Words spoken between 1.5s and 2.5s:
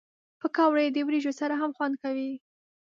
هم خوند کوي